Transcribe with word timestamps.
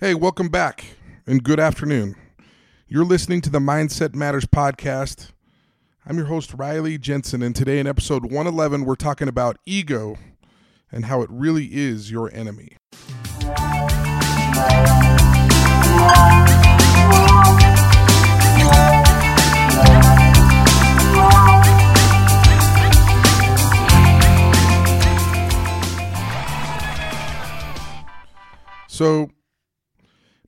Hey, 0.00 0.14
welcome 0.14 0.48
back 0.48 0.96
and 1.26 1.44
good 1.44 1.60
afternoon. 1.60 2.16
You're 2.88 3.04
listening 3.04 3.42
to 3.42 3.50
the 3.50 3.58
Mindset 3.58 4.14
Matters 4.14 4.46
podcast. 4.46 5.32
I'm 6.06 6.16
your 6.16 6.24
host, 6.24 6.54
Riley 6.54 6.96
Jensen, 6.96 7.42
and 7.42 7.54
today 7.54 7.78
in 7.78 7.86
episode 7.86 8.22
111, 8.22 8.86
we're 8.86 8.94
talking 8.94 9.28
about 9.28 9.58
ego 9.66 10.16
and 10.90 11.04
how 11.04 11.20
it 11.20 11.28
really 11.30 11.66
is 11.74 12.10
your 12.10 12.34
enemy. 12.34 12.78
So, 28.88 29.28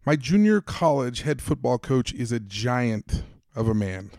my 0.05 0.17
junior 0.17 0.61
college 0.61 1.23
head 1.23 1.41
football 1.41 1.79
coach 1.79 2.13
is 2.13 2.33
a 2.33 2.41
giant 2.41 3.23
of 3.55 3.69
a 3.69 3.75
man. 3.75 4.11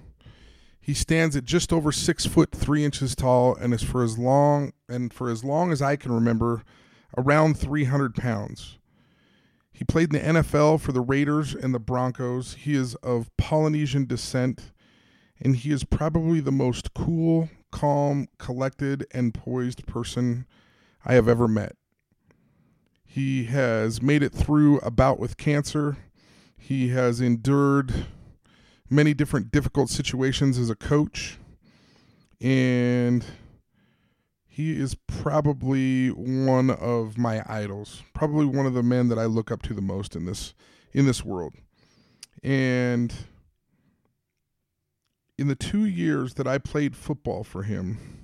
He 0.80 0.94
stands 0.94 1.36
at 1.36 1.46
just 1.46 1.73
over 1.73 1.92
six 1.92 2.26
foot 2.26 2.52
three 2.52 2.86
inches 2.86 3.16
tall 3.16 3.56
and 3.56 3.73
is 3.73 3.84
for 3.84 4.04
as 4.04 4.18
long 4.18 4.73
and 4.88 5.14
for 5.14 5.30
as 5.30 5.44
long 5.44 5.72
as 5.72 5.82
I 5.82 5.96
can 5.96 6.12
remember, 6.12 6.64
around 7.18 7.58
300 7.58 8.16
pounds. 8.16 8.78
He 9.72 9.84
played 9.84 10.14
in 10.14 10.34
the 10.34 10.42
NFL 10.42 10.80
for 10.80 10.92
the 10.92 11.02
Raiders 11.02 11.54
and 11.54 11.73
the 11.73 11.80
Broncos. 11.80 12.54
He 12.54 12.76
is 12.76 12.95
of 12.95 13.36
Polynesian 13.38 14.06
descent, 14.06 14.72
and 15.42 15.56
he 15.56 15.72
is 15.72 15.84
probably 15.84 16.40
the 16.40 16.52
most 16.52 16.94
cool, 16.94 17.50
calm, 17.72 18.28
collected, 18.38 19.06
and 19.12 19.34
poised 19.34 19.86
person 19.88 20.45
I 21.06 21.14
have 21.14 21.28
ever 21.28 21.48
met. 21.48 21.76
He 23.13 23.44
has 23.44 24.02
made 24.02 24.23
it 24.23 24.34
through 24.34 24.80
a 24.80 24.90
bout 24.90 25.20
with 25.20 25.38
cancer. 25.38 25.98
He 26.58 26.88
has 26.90 27.22
endured 27.22 28.08
many 28.89 29.14
different 29.14 29.52
difficult 29.52 29.92
situations 29.92 30.58
as 30.58 30.72
a 30.72 30.75
coach. 30.75 31.38
And 32.42 33.23
he 34.47 34.72
is 34.72 34.95
probably 35.05 36.08
one 36.08 36.72
of 36.72 37.16
my 37.16 37.44
idols. 37.45 38.02
Probably 38.16 38.47
one 38.47 38.66
of 38.66 38.73
the 38.73 38.81
men 38.81 39.09
that 39.09 39.20
I 39.20 39.25
look 39.25 39.52
up 39.52 39.61
to 39.64 39.75
the 39.75 39.81
most 39.81 40.16
in 40.16 40.25
this 40.25 40.55
in 40.92 41.05
this 41.05 41.23
world. 41.23 41.53
And 42.42 43.14
in 45.38 45.50
the 45.50 45.55
2 45.55 45.86
years 45.86 46.33
that 46.33 46.48
I 46.48 46.58
played 46.58 46.95
football 46.95 47.44
for 47.44 47.61
him, 47.61 48.23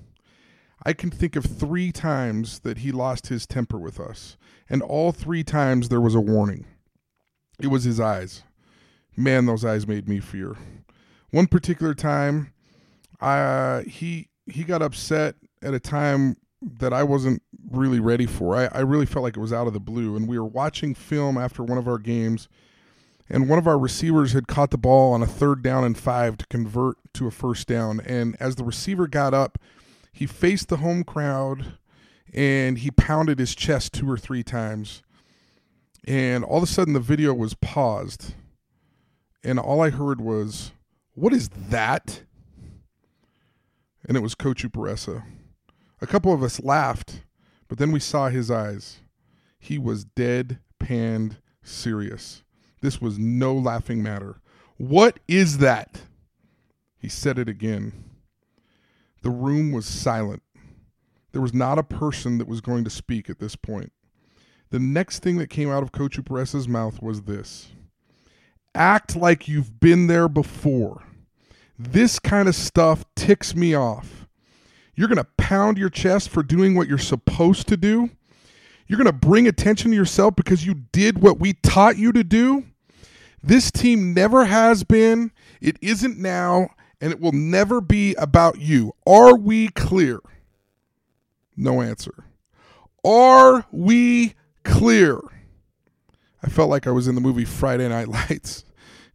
I 0.84 0.94
can 0.94 1.12
think 1.12 1.36
of 1.36 1.46
three 1.46 1.92
times 1.92 2.60
that 2.60 2.80
he 2.80 2.92
lost 2.92 3.28
his 3.28 3.46
temper 3.46 3.78
with 3.78 4.00
us, 4.00 4.38
and 4.70 4.82
all 4.82 5.12
three 5.12 5.44
times 5.44 5.90
there 5.90 6.02
was 6.02 6.16
a 6.16 6.22
warning. 6.22 6.66
It 7.60 7.68
was 7.68 7.84
his 7.84 8.00
eyes. 8.00 8.44
Man, 9.18 9.46
those 9.46 9.66
eyes 9.66 9.88
made 9.88 10.08
me 10.08 10.20
fear. 10.20 10.56
One 11.32 11.48
particular 11.48 11.94
time, 11.94 12.54
uh, 13.20 13.82
he 13.82 14.30
he 14.46 14.64
got 14.64 14.82
upset 14.82 15.36
at 15.62 15.74
a 15.74 15.80
time 15.80 16.38
that 16.62 16.94
I 16.94 17.04
wasn't 17.04 17.42
really 17.70 18.00
ready 18.00 18.26
for. 18.26 18.56
I, 18.56 18.66
I 18.72 18.80
really 18.80 19.06
felt 19.06 19.24
like 19.24 19.38
it 19.38 19.42
was 19.42 19.54
out 19.54 19.68
of 19.68 19.74
the 19.74 19.80
blue, 19.80 20.16
and 20.16 20.28
we 20.28 20.40
were 20.40 20.46
watching 20.46 20.96
film 20.96 21.38
after 21.38 21.64
one 21.64 21.78
of 21.78 21.88
our 21.88 21.98
games, 21.98 22.48
and 23.30 23.50
one 23.50 23.60
of 23.60 23.68
our 23.68 23.78
receivers 23.78 24.32
had 24.34 24.48
caught 24.48 24.72
the 24.72 24.78
ball 24.78 25.14
on 25.14 25.22
a 25.22 25.28
third 25.28 25.62
down 25.62 25.84
and 25.84 25.98
five 25.98 26.38
to 26.38 26.48
convert 26.48 26.98
to 27.14 27.28
a 27.28 27.32
first 27.32 27.68
down. 27.68 28.00
And 28.02 28.36
as 28.40 28.56
the 28.56 28.64
receiver 28.64 29.08
got 29.08 29.34
up, 29.34 29.58
he 30.12 30.26
faced 30.26 30.70
the 30.70 30.78
home 30.78 31.04
crowd 31.04 31.78
and 32.34 32.78
he 32.80 32.92
pounded 32.92 33.40
his 33.40 33.56
chest 33.56 33.94
two 33.94 34.10
or 34.10 34.18
three 34.18 34.44
times. 34.44 35.02
And 36.06 36.44
all 36.44 36.58
of 36.58 36.64
a 36.64 36.68
sudden, 36.68 36.94
the 36.94 37.00
video 37.00 37.34
was 37.34 37.54
paused. 37.56 38.34
And 39.44 39.60
all 39.60 39.82
I 39.82 39.90
heard 39.90 40.22
was, 40.22 40.72
What 41.14 41.34
is 41.34 41.50
that? 41.50 42.24
And 44.08 44.18
it 44.18 44.22
was 44.22 44.36
Coach 44.36 44.64
Uparessa. 44.64 45.24
A 46.02 46.08
couple 46.08 46.34
of 46.34 46.42
us 46.42 46.60
laughed, 46.62 47.24
but 47.68 47.78
then 47.78 47.92
we 47.92 48.00
saw 48.00 48.30
his 48.30 48.50
eyes. 48.50 49.00
He 49.60 49.78
was 49.78 50.06
dead 50.06 50.60
panned 50.80 51.38
serious. 51.62 52.44
This 52.82 53.02
was 53.02 53.20
no 53.20 53.54
laughing 53.54 54.02
matter. 54.02 54.42
What 54.78 55.20
is 55.28 55.58
that? 55.58 56.02
He 56.98 57.10
said 57.10 57.38
it 57.38 57.50
again. 57.50 58.09
The 59.22 59.30
room 59.30 59.72
was 59.72 59.86
silent. 59.86 60.44
There 61.32 61.42
was 61.42 61.54
not 61.54 61.78
a 61.78 61.84
person 61.84 62.38
that 62.38 62.48
was 62.48 62.62
going 62.62 62.84
to 62.84 62.90
speak 62.90 63.30
at 63.30 63.40
this 63.40 63.56
point. 63.56 63.92
The 64.72 64.80
next 64.80 65.20
thing 65.20 65.38
that 65.38 65.50
came 65.50 65.70
out 65.70 65.84
of 65.84 65.92
Coach 65.92 66.18
Uparessa's 66.18 66.68
mouth 66.68 67.02
was 67.02 67.24
this 67.24 67.72
Act 68.76 69.16
like 69.16 69.48
you've 69.48 69.80
been 69.80 70.08
there 70.08 70.30
before. 70.30 71.04
This 71.78 72.20
kind 72.20 72.48
of 72.48 72.56
stuff 72.56 73.06
ticks 73.16 73.56
me 73.56 73.74
off. 73.74 74.28
You're 74.96 75.08
going 75.08 75.18
to 75.18 75.28
pound 75.38 75.78
your 75.78 75.90
chest 75.90 76.30
for 76.30 76.44
doing 76.44 76.76
what 76.76 76.88
you're 76.88 76.98
supposed 76.98 77.68
to 77.70 77.78
do. 77.78 78.10
You're 78.86 78.98
going 78.98 79.06
to 79.06 79.14
bring 79.14 79.48
attention 79.48 79.92
to 79.92 79.98
yourself 79.98 80.36
because 80.36 80.66
you 80.66 80.74
did 80.92 81.22
what 81.22 81.40
we 81.40 81.54
taught 81.54 81.98
you 81.98 82.12
to 82.12 82.24
do. 82.24 82.66
This 83.42 83.72
team 83.72 84.14
never 84.14 84.46
has 84.46 84.84
been, 84.84 85.32
it 85.62 85.78
isn't 85.82 86.18
now, 86.18 86.72
and 87.02 87.12
it 87.12 87.20
will 87.20 87.32
never 87.32 87.82
be 87.82 88.14
about 88.16 88.60
you. 88.60 88.94
Are 89.08 89.36
we 89.36 89.70
clear? 89.70 90.20
No 91.56 91.82
answer. 91.82 92.26
Are 93.04 93.66
we 93.72 94.36
clear? 94.64 95.20
I 96.44 96.50
felt 96.50 96.70
like 96.70 96.88
I 96.88 96.92
was 96.92 97.08
in 97.08 97.16
the 97.16 97.22
movie 97.22 97.46
Friday 97.46 97.88
Night 97.88 98.08
Lights, 98.30 98.66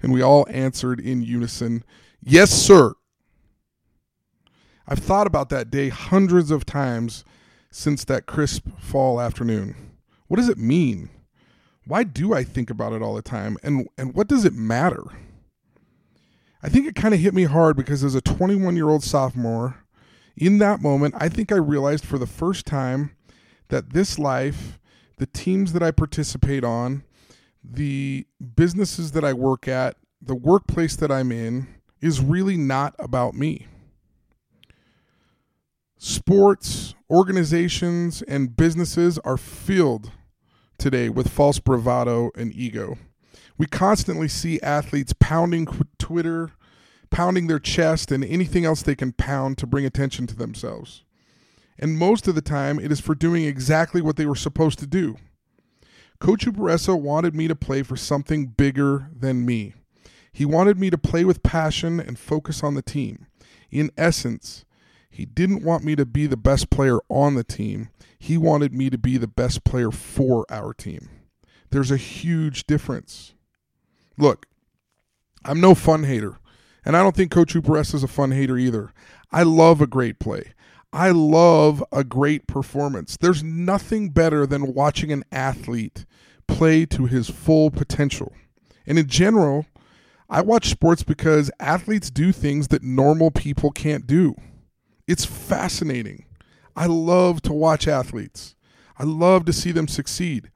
and 0.02 0.12
we 0.12 0.22
all 0.22 0.46
answered 0.50 1.00
in 1.00 1.22
unison, 1.22 1.84
Yes, 2.22 2.50
sir. 2.50 2.94
I've 4.86 4.98
thought 4.98 5.26
about 5.26 5.48
that 5.48 5.70
day 5.70 5.88
hundreds 5.88 6.50
of 6.50 6.66
times 6.66 7.24
since 7.70 8.04
that 8.04 8.26
crisp 8.26 8.68
fall 8.78 9.20
afternoon. 9.20 9.74
What 10.26 10.36
does 10.36 10.48
it 10.48 10.58
mean? 10.58 11.10
Why 11.86 12.02
do 12.02 12.34
I 12.34 12.44
think 12.44 12.70
about 12.70 12.92
it 12.92 13.02
all 13.02 13.14
the 13.14 13.22
time? 13.22 13.56
And, 13.62 13.88
and 13.98 14.14
what 14.14 14.28
does 14.28 14.44
it 14.44 14.54
matter? 14.54 15.02
I 16.64 16.70
think 16.70 16.86
it 16.86 16.94
kind 16.94 17.12
of 17.12 17.20
hit 17.20 17.34
me 17.34 17.44
hard 17.44 17.76
because 17.76 18.02
as 18.02 18.14
a 18.14 18.22
21 18.22 18.74
year 18.74 18.88
old 18.88 19.04
sophomore, 19.04 19.84
in 20.34 20.56
that 20.58 20.80
moment, 20.80 21.14
I 21.18 21.28
think 21.28 21.52
I 21.52 21.56
realized 21.56 22.06
for 22.06 22.16
the 22.16 22.26
first 22.26 22.64
time 22.64 23.14
that 23.68 23.92
this 23.92 24.18
life, 24.18 24.78
the 25.18 25.26
teams 25.26 25.74
that 25.74 25.82
I 25.82 25.90
participate 25.90 26.64
on, 26.64 27.04
the 27.62 28.26
businesses 28.56 29.12
that 29.12 29.26
I 29.26 29.34
work 29.34 29.68
at, 29.68 29.96
the 30.22 30.34
workplace 30.34 30.96
that 30.96 31.12
I'm 31.12 31.30
in, 31.30 31.66
is 32.00 32.22
really 32.22 32.56
not 32.56 32.94
about 32.98 33.34
me. 33.34 33.66
Sports, 35.98 36.94
organizations, 37.10 38.22
and 38.22 38.56
businesses 38.56 39.18
are 39.18 39.36
filled 39.36 40.12
today 40.78 41.10
with 41.10 41.28
false 41.28 41.58
bravado 41.58 42.30
and 42.34 42.54
ego. 42.54 42.96
We 43.56 43.66
constantly 43.66 44.28
see 44.28 44.60
athletes 44.60 45.14
pounding 45.18 45.66
Twitter, 45.98 46.52
pounding 47.10 47.46
their 47.46 47.60
chest, 47.60 48.10
and 48.10 48.24
anything 48.24 48.64
else 48.64 48.82
they 48.82 48.96
can 48.96 49.12
pound 49.12 49.58
to 49.58 49.66
bring 49.66 49.86
attention 49.86 50.26
to 50.28 50.36
themselves. 50.36 51.04
And 51.78 51.98
most 51.98 52.26
of 52.26 52.34
the 52.34 52.42
time, 52.42 52.78
it 52.78 52.90
is 52.90 53.00
for 53.00 53.14
doing 53.14 53.44
exactly 53.44 54.00
what 54.00 54.16
they 54.16 54.26
were 54.26 54.34
supposed 54.34 54.78
to 54.80 54.86
do. 54.86 55.16
Coach 56.20 56.46
Uparessa 56.46 56.98
wanted 56.98 57.34
me 57.34 57.48
to 57.48 57.54
play 57.54 57.82
for 57.82 57.96
something 57.96 58.46
bigger 58.46 59.08
than 59.14 59.44
me. 59.44 59.74
He 60.32 60.44
wanted 60.44 60.78
me 60.78 60.90
to 60.90 60.98
play 60.98 61.24
with 61.24 61.42
passion 61.42 62.00
and 62.00 62.18
focus 62.18 62.62
on 62.62 62.74
the 62.74 62.82
team. 62.82 63.26
In 63.70 63.90
essence, 63.96 64.64
he 65.08 65.24
didn't 65.24 65.62
want 65.62 65.84
me 65.84 65.94
to 65.94 66.04
be 66.04 66.26
the 66.26 66.36
best 66.36 66.70
player 66.70 66.98
on 67.08 67.34
the 67.34 67.44
team. 67.44 67.90
He 68.18 68.36
wanted 68.36 68.72
me 68.72 68.90
to 68.90 68.98
be 68.98 69.16
the 69.16 69.28
best 69.28 69.62
player 69.62 69.92
for 69.92 70.44
our 70.50 70.72
team. 70.72 71.08
There's 71.70 71.92
a 71.92 71.96
huge 71.96 72.66
difference. 72.66 73.34
Look, 74.16 74.46
I'm 75.44 75.60
no 75.60 75.74
fun 75.74 76.04
hater, 76.04 76.38
and 76.84 76.96
I 76.96 77.02
don't 77.02 77.16
think 77.16 77.30
Coach 77.30 77.54
Uparessa 77.54 77.94
is 77.94 78.02
a 78.02 78.08
fun 78.08 78.30
hater 78.30 78.56
either. 78.56 78.92
I 79.32 79.42
love 79.42 79.80
a 79.80 79.86
great 79.86 80.18
play. 80.18 80.52
I 80.92 81.10
love 81.10 81.82
a 81.90 82.04
great 82.04 82.46
performance. 82.46 83.16
There's 83.16 83.42
nothing 83.42 84.10
better 84.10 84.46
than 84.46 84.74
watching 84.74 85.10
an 85.10 85.24
athlete 85.32 86.06
play 86.46 86.86
to 86.86 87.06
his 87.06 87.28
full 87.28 87.70
potential. 87.70 88.32
And 88.86 88.98
in 88.98 89.08
general, 89.08 89.66
I 90.30 90.40
watch 90.40 90.68
sports 90.68 91.02
because 91.02 91.50
athletes 91.58 92.10
do 92.10 92.30
things 92.30 92.68
that 92.68 92.82
normal 92.82 93.30
people 93.30 93.70
can't 93.72 94.06
do. 94.06 94.36
It's 95.06 95.24
fascinating. 95.24 96.26
I 96.76 96.86
love 96.86 97.42
to 97.42 97.52
watch 97.52 97.88
athletes. 97.88 98.54
I 98.98 99.02
love 99.02 99.44
to 99.46 99.52
see 99.52 99.72
them 99.72 99.88
succeed. 99.88 100.50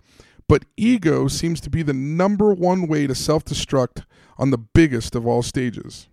But 0.49 0.65
ego 0.77 1.29
seems 1.29 1.61
to 1.61 1.71
be 1.71 1.83
the 1.83 1.93
number 1.93 2.53
one 2.53 2.87
way 2.89 3.07
to 3.07 3.15
self 3.15 3.45
destruct 3.45 4.05
on 4.39 4.51
the 4.51 4.59
biggest 4.59 5.15
of 5.15 5.27
all 5.27 5.43
stages. 5.43 6.09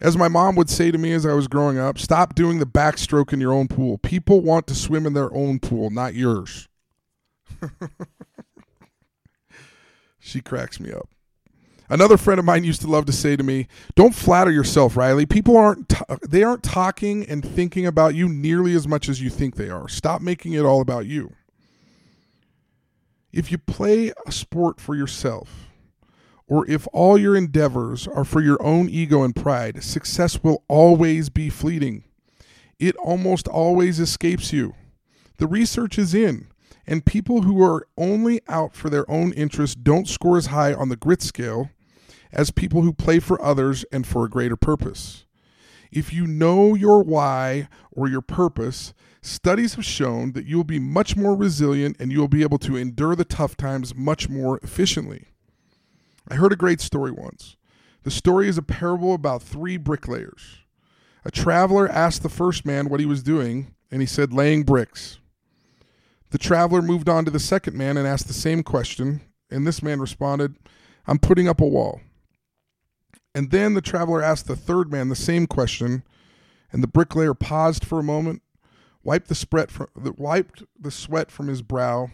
As 0.00 0.18
my 0.18 0.28
mom 0.28 0.56
would 0.56 0.68
say 0.68 0.90
to 0.90 0.98
me 0.98 1.12
as 1.12 1.24
I 1.24 1.32
was 1.32 1.48
growing 1.48 1.78
up, 1.78 1.98
stop 1.98 2.34
doing 2.34 2.58
the 2.58 2.66
backstroke 2.66 3.32
in 3.32 3.40
your 3.40 3.54
own 3.54 3.68
pool. 3.68 3.96
People 3.98 4.40
want 4.40 4.66
to 4.66 4.74
swim 4.74 5.06
in 5.06 5.14
their 5.14 5.32
own 5.32 5.58
pool, 5.60 5.88
not 5.90 6.14
yours. 6.14 6.68
She 10.24 10.40
cracks 10.40 10.80
me 10.80 10.90
up. 10.90 11.10
Another 11.90 12.16
friend 12.16 12.38
of 12.38 12.46
mine 12.46 12.64
used 12.64 12.80
to 12.80 12.86
love 12.86 13.04
to 13.04 13.12
say 13.12 13.36
to 13.36 13.42
me, 13.42 13.68
"Don't 13.94 14.14
flatter 14.14 14.50
yourself, 14.50 14.96
Riley. 14.96 15.26
People 15.26 15.54
aren't 15.54 15.90
t- 15.90 16.00
they 16.26 16.42
aren't 16.42 16.62
talking 16.62 17.28
and 17.28 17.44
thinking 17.44 17.84
about 17.84 18.14
you 18.14 18.26
nearly 18.26 18.74
as 18.74 18.88
much 18.88 19.10
as 19.10 19.20
you 19.20 19.28
think 19.28 19.56
they 19.56 19.68
are. 19.68 19.86
Stop 19.86 20.22
making 20.22 20.54
it 20.54 20.64
all 20.64 20.80
about 20.80 21.04
you." 21.04 21.34
If 23.34 23.50
you 23.50 23.58
play 23.58 24.12
a 24.28 24.30
sport 24.30 24.80
for 24.80 24.94
yourself, 24.94 25.68
or 26.46 26.70
if 26.70 26.86
all 26.92 27.18
your 27.18 27.34
endeavors 27.34 28.06
are 28.06 28.24
for 28.24 28.40
your 28.40 28.62
own 28.62 28.88
ego 28.88 29.24
and 29.24 29.34
pride, 29.34 29.82
success 29.82 30.44
will 30.44 30.62
always 30.68 31.30
be 31.30 31.50
fleeting. 31.50 32.04
It 32.78 32.94
almost 32.94 33.48
always 33.48 33.98
escapes 33.98 34.52
you. 34.52 34.74
The 35.38 35.48
research 35.48 35.98
is 35.98 36.14
in, 36.14 36.46
and 36.86 37.04
people 37.04 37.42
who 37.42 37.60
are 37.60 37.88
only 37.98 38.40
out 38.46 38.76
for 38.76 38.88
their 38.88 39.10
own 39.10 39.32
interests 39.32 39.74
don't 39.74 40.06
score 40.06 40.36
as 40.36 40.46
high 40.46 40.72
on 40.72 40.88
the 40.88 40.94
grit 40.94 41.20
scale 41.20 41.70
as 42.32 42.52
people 42.52 42.82
who 42.82 42.92
play 42.92 43.18
for 43.18 43.42
others 43.42 43.84
and 43.90 44.06
for 44.06 44.24
a 44.24 44.30
greater 44.30 44.56
purpose. 44.56 45.24
If 45.90 46.12
you 46.12 46.28
know 46.28 46.76
your 46.76 47.02
why 47.02 47.66
or 47.90 48.06
your 48.08 48.22
purpose, 48.22 48.94
studies 49.24 49.74
have 49.74 49.84
shown 49.84 50.32
that 50.32 50.46
you 50.46 50.56
will 50.56 50.64
be 50.64 50.78
much 50.78 51.16
more 51.16 51.34
resilient 51.34 51.96
and 51.98 52.12
you 52.12 52.20
will 52.20 52.28
be 52.28 52.42
able 52.42 52.58
to 52.58 52.76
endure 52.76 53.16
the 53.16 53.24
tough 53.24 53.56
times 53.56 53.94
much 53.94 54.28
more 54.28 54.58
efficiently. 54.62 55.28
I 56.28 56.34
heard 56.34 56.52
a 56.52 56.56
great 56.56 56.80
story 56.80 57.10
once. 57.10 57.56
The 58.02 58.10
story 58.10 58.48
is 58.48 58.58
a 58.58 58.62
parable 58.62 59.14
about 59.14 59.42
three 59.42 59.76
bricklayers. 59.76 60.58
A 61.24 61.30
traveler 61.30 61.88
asked 61.88 62.22
the 62.22 62.28
first 62.28 62.66
man 62.66 62.88
what 62.88 63.00
he 63.00 63.06
was 63.06 63.22
doing, 63.22 63.74
and 63.90 64.02
he 64.02 64.06
said, 64.06 64.32
laying 64.32 64.62
bricks. 64.62 65.18
The 66.30 66.38
traveler 66.38 66.82
moved 66.82 67.08
on 67.08 67.24
to 67.24 67.30
the 67.30 67.40
second 67.40 67.76
man 67.76 67.96
and 67.96 68.06
asked 68.06 68.28
the 68.28 68.34
same 68.34 68.62
question, 68.62 69.22
and 69.50 69.66
this 69.66 69.82
man 69.82 70.00
responded, 70.00 70.56
I'm 71.06 71.18
putting 71.18 71.48
up 71.48 71.60
a 71.60 71.66
wall. 71.66 72.00
And 73.34 73.50
then 73.50 73.74
the 73.74 73.80
traveler 73.80 74.22
asked 74.22 74.46
the 74.46 74.56
third 74.56 74.92
man 74.92 75.08
the 75.08 75.16
same 75.16 75.46
question, 75.46 76.02
and 76.72 76.82
the 76.82 76.88
bricklayer 76.88 77.34
paused 77.34 77.84
for 77.84 77.98
a 77.98 78.04
moment, 78.04 78.42
wiped 79.04 79.28
the, 79.28 79.34
spread 79.34 79.70
from, 79.70 79.88
wiped 80.16 80.64
the 80.78 80.90
sweat 80.90 81.30
from 81.30 81.48
his 81.48 81.62
brow, 81.62 82.10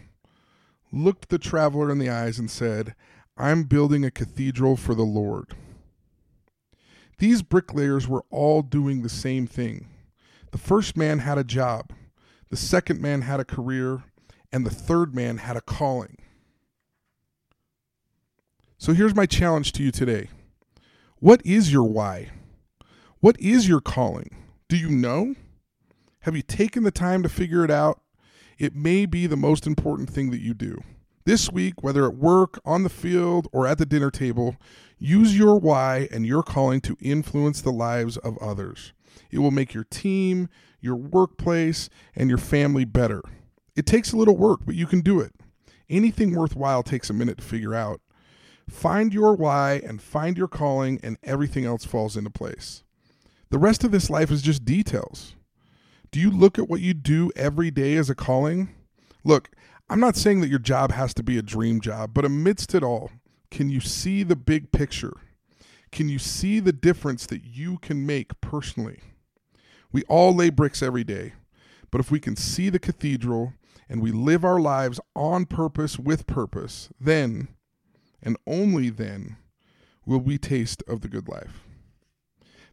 looked 0.91 1.29
the 1.29 1.39
traveler 1.39 1.89
in 1.89 1.97
the 1.97 2.09
eyes, 2.09 2.37
and 2.37 2.51
said, 2.51 2.93
I'm 3.37 3.63
building 3.63 4.05
a 4.05 4.11
cathedral 4.11 4.75
for 4.75 4.93
the 4.93 5.03
Lord. 5.03 5.55
These 7.17 7.41
bricklayers 7.41 8.07
were 8.07 8.25
all 8.29 8.61
doing 8.61 9.01
the 9.01 9.09
same 9.09 9.47
thing. 9.47 9.87
The 10.51 10.57
first 10.57 10.97
man 10.97 11.19
had 11.19 11.37
a 11.37 11.43
job, 11.43 11.91
the 12.49 12.57
second 12.57 13.01
man 13.01 13.21
had 13.21 13.39
a 13.39 13.45
career, 13.45 14.03
and 14.51 14.65
the 14.65 14.69
third 14.69 15.15
man 15.15 15.37
had 15.37 15.55
a 15.55 15.61
calling. 15.61 16.17
So 18.77 18.93
here's 18.93 19.15
my 19.15 19.25
challenge 19.25 19.71
to 19.73 19.83
you 19.83 19.91
today 19.91 20.29
What 21.19 21.41
is 21.45 21.71
your 21.71 21.83
why? 21.83 22.31
What 23.19 23.39
is 23.39 23.67
your 23.67 23.81
calling? 23.81 24.35
Do 24.67 24.75
you 24.75 24.89
know? 24.89 25.35
Have 26.21 26.35
you 26.35 26.43
taken 26.43 26.83
the 26.83 26.91
time 26.91 27.23
to 27.23 27.29
figure 27.29 27.65
it 27.65 27.71
out? 27.71 27.99
It 28.59 28.75
may 28.75 29.07
be 29.07 29.25
the 29.25 29.35
most 29.35 29.65
important 29.65 30.07
thing 30.07 30.29
that 30.29 30.39
you 30.39 30.53
do. 30.53 30.79
This 31.25 31.51
week, 31.51 31.81
whether 31.81 32.05
at 32.05 32.15
work, 32.15 32.59
on 32.63 32.83
the 32.83 32.89
field, 32.89 33.47
or 33.51 33.65
at 33.65 33.79
the 33.79 33.87
dinner 33.87 34.11
table, 34.11 34.55
use 34.99 35.35
your 35.35 35.57
why 35.57 36.07
and 36.11 36.23
your 36.23 36.43
calling 36.43 36.79
to 36.81 36.95
influence 37.01 37.61
the 37.61 37.71
lives 37.71 38.17
of 38.17 38.37
others. 38.37 38.93
It 39.31 39.39
will 39.39 39.49
make 39.49 39.73
your 39.73 39.83
team, 39.83 40.47
your 40.79 40.95
workplace, 40.95 41.89
and 42.15 42.29
your 42.29 42.37
family 42.37 42.85
better. 42.85 43.23
It 43.75 43.87
takes 43.87 44.13
a 44.13 44.17
little 44.17 44.37
work, 44.37 44.59
but 44.63 44.75
you 44.75 44.85
can 44.85 45.01
do 45.01 45.19
it. 45.21 45.33
Anything 45.89 46.35
worthwhile 46.35 46.83
takes 46.83 47.09
a 47.09 47.13
minute 47.13 47.39
to 47.39 47.43
figure 47.43 47.73
out. 47.73 47.99
Find 48.69 49.11
your 49.11 49.35
why 49.35 49.81
and 49.83 49.99
find 49.99 50.37
your 50.37 50.47
calling, 50.47 50.99
and 51.01 51.17
everything 51.23 51.65
else 51.65 51.83
falls 51.83 52.15
into 52.15 52.29
place. 52.29 52.83
The 53.49 53.57
rest 53.57 53.83
of 53.83 53.89
this 53.91 54.11
life 54.11 54.29
is 54.29 54.43
just 54.43 54.65
details. 54.65 55.35
Do 56.11 56.19
you 56.19 56.29
look 56.29 56.59
at 56.59 56.69
what 56.69 56.81
you 56.81 56.93
do 56.93 57.31
every 57.35 57.71
day 57.71 57.95
as 57.95 58.09
a 58.09 58.15
calling? 58.15 58.75
Look, 59.23 59.49
I'm 59.89 59.99
not 59.99 60.17
saying 60.17 60.41
that 60.41 60.49
your 60.49 60.59
job 60.59 60.91
has 60.91 61.13
to 61.15 61.23
be 61.23 61.37
a 61.37 61.41
dream 61.41 61.79
job, 61.79 62.13
but 62.13 62.25
amidst 62.25 62.75
it 62.75 62.83
all, 62.83 63.11
can 63.49 63.69
you 63.69 63.79
see 63.79 64.23
the 64.23 64.35
big 64.35 64.71
picture? 64.71 65.13
Can 65.91 66.09
you 66.09 66.19
see 66.19 66.59
the 66.59 66.73
difference 66.73 67.25
that 67.27 67.43
you 67.45 67.77
can 67.77 68.05
make 68.05 68.39
personally? 68.41 68.99
We 69.91 70.03
all 70.03 70.35
lay 70.35 70.49
bricks 70.49 70.81
every 70.81 71.03
day, 71.03 71.33
but 71.91 71.99
if 72.01 72.11
we 72.11 72.19
can 72.19 72.35
see 72.35 72.69
the 72.69 72.79
cathedral 72.79 73.53
and 73.89 74.01
we 74.01 74.11
live 74.11 74.45
our 74.45 74.59
lives 74.59 74.99
on 75.15 75.45
purpose 75.45 75.99
with 75.99 76.27
purpose, 76.27 76.89
then, 76.99 77.49
and 78.21 78.37
only 78.47 78.89
then, 78.89 79.37
will 80.05 80.19
we 80.19 80.37
taste 80.37 80.83
of 80.87 81.01
the 81.01 81.09
good 81.09 81.27
life. 81.27 81.63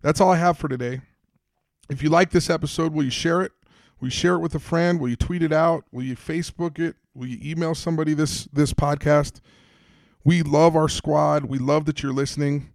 That's 0.01 0.21
all 0.21 0.31
I 0.31 0.37
have 0.37 0.59
for 0.59 0.69
today. 0.69 1.01
If 1.89 2.03
you 2.03 2.11
like 2.11 2.31
this 2.31 2.51
episode, 2.51 2.93
will 2.93 3.05
you 3.05 3.11
share 3.11 3.41
it? 3.43 3.53
Will 4.01 4.09
you 4.09 4.13
share 4.13 4.35
it 4.35 4.41
with 4.41 4.55
a 4.55 4.61
friend? 4.61 5.01
Will 5.01 5.09
you 5.09 5.17
tweet 5.17 5.43
it 5.43 5.53
out? 5.53 5.85
Will 5.91 6.05
you 6.05 6.17
Facebook 6.17 6.79
it? 6.79 6.97
Will 7.15 7.27
you 7.27 7.39
email 7.43 7.75
somebody 7.75 8.15
this 8.15 8.45
this 8.53 8.73
podcast? 8.73 9.41
We 10.23 10.43
love 10.43 10.77
our 10.77 10.89
squad. 10.89 11.47
We 11.47 11.59
love 11.59 11.87
that 11.87 12.03
you're 12.03 12.13
listening. 12.13 12.75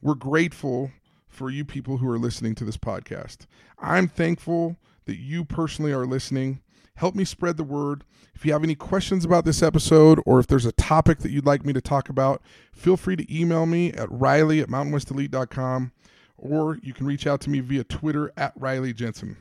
We're 0.00 0.14
grateful 0.14 0.92
for 1.26 1.50
you 1.50 1.64
people 1.64 1.96
who 1.96 2.08
are 2.08 2.18
listening 2.18 2.54
to 2.56 2.64
this 2.64 2.76
podcast. 2.76 3.46
I'm 3.78 4.06
thankful 4.06 4.76
that 5.06 5.18
you 5.18 5.44
personally 5.44 5.92
are 5.92 6.06
listening. 6.06 6.60
Help 6.94 7.14
me 7.14 7.24
spread 7.24 7.56
the 7.56 7.64
word. 7.64 8.04
If 8.34 8.46
you 8.46 8.52
have 8.52 8.62
any 8.62 8.74
questions 8.74 9.24
about 9.24 9.44
this 9.44 9.62
episode 9.62 10.20
or 10.24 10.38
if 10.38 10.46
there's 10.46 10.66
a 10.66 10.72
topic 10.72 11.18
that 11.20 11.30
you'd 11.30 11.46
like 11.46 11.64
me 11.64 11.72
to 11.72 11.80
talk 11.80 12.08
about, 12.08 12.42
feel 12.72 12.96
free 12.96 13.16
to 13.16 13.34
email 13.34 13.66
me 13.66 13.92
at 13.92 14.10
riley 14.12 14.60
at 14.60 14.68
mountainwestelite.com 14.68 15.92
or 16.42 16.78
you 16.82 16.92
can 16.92 17.06
reach 17.06 17.26
out 17.26 17.40
to 17.42 17.50
me 17.50 17.60
via 17.60 17.84
Twitter 17.84 18.32
at 18.36 18.52
Riley 18.56 18.92
Jensen. 18.92 19.36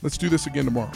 Let's 0.00 0.16
do 0.16 0.28
this 0.28 0.46
again 0.46 0.64
tomorrow. 0.64 0.92